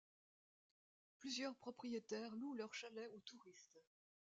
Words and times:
Plusieurs 1.19 1.55
propriétaires 1.57 2.35
louent 2.35 2.55
leurs 2.55 2.73
chalets 2.73 3.11
aux 3.15 3.19
touristes. 3.19 3.83